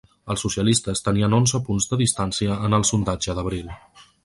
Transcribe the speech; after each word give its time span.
Els 0.35 0.43
socialistes 0.45 1.05
tenien 1.07 1.35
onze 1.39 1.61
punts 1.67 1.87
de 1.93 2.01
distància 2.01 2.59
en 2.69 2.79
el 2.81 2.89
sondatge 2.93 3.39
d’abril. 3.41 3.73